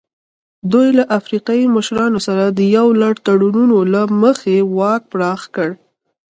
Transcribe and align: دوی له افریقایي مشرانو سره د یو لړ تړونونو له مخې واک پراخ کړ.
دوی 0.71 0.87
له 0.97 1.03
افریقایي 1.19 1.65
مشرانو 1.75 2.19
سره 2.27 2.43
د 2.47 2.59
یو 2.77 2.87
لړ 3.01 3.13
تړونونو 3.25 3.77
له 3.93 4.01
مخې 4.21 4.55
واک 4.77 5.01
پراخ 5.11 5.41
کړ. 5.55 5.69